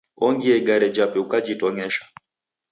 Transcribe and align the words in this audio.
Ongia 0.25 0.55
igare 0.59 0.87
jape 0.95 1.17
ukajitong'esha. 1.25 2.03